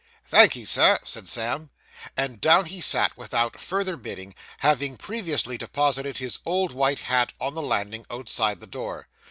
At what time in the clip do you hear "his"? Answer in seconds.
6.17-6.39